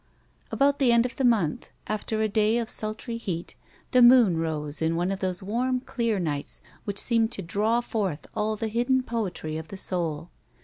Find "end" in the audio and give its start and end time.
0.91-1.05